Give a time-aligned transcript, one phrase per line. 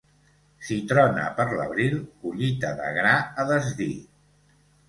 [0.69, 3.15] Si trona per l'abril, collita de gra
[3.45, 3.93] a desdir.